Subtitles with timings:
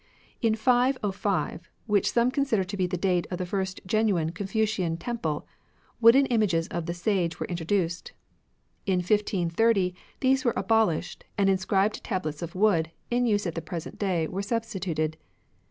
[0.41, 5.45] In 505, which some consider to be the date of the first genuine Confucian Temple,
[5.99, 8.11] wooden images of the Sage were intro duced;
[8.87, 13.99] in 1530 these were abolished, and inscribed tablets of wood, in use at the present
[13.99, 15.17] day, were substituted.